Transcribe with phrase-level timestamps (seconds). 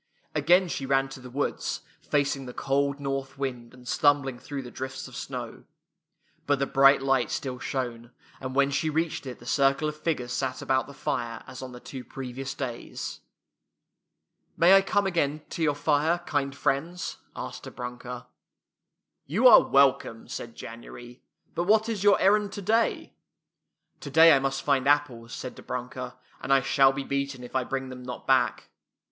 [0.33, 4.71] Again she ran to the woods, facing the cold north wind and stumbling through the
[4.71, 5.63] drifts of snow.
[6.47, 8.09] But the bright light still shone,
[8.39, 11.71] and when she reached it the circle of figures sat about the fire as on
[11.71, 13.19] the two previ ous days."
[14.57, 17.75] May I come again to your fire, kind friends?" asked Dobrunka.
[17.99, 18.23] [17] FAVORITE FAIRY TALES
[19.05, 21.21] RETOLD" You are welcome/' said January.''
[21.53, 23.13] But what is your errand today?
[24.01, 27.89] ""Today I must find apples," said Dobrunka," and I shall be beaten if 1 bring
[27.89, 28.71] them not back."